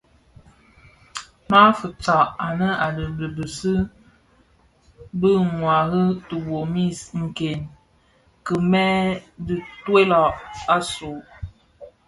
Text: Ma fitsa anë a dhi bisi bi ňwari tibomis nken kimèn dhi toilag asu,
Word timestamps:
Ma 1.49 1.61
fitsa 1.79 2.17
anë 2.47 2.69
a 2.85 2.87
dhi 2.95 3.27
bisi 3.35 3.73
bi 5.19 5.31
ňwari 5.51 6.03
tibomis 6.27 6.99
nken 7.23 7.59
kimèn 8.45 8.99
dhi 9.45 9.55
toilag 9.83 10.35
asu, 10.75 11.11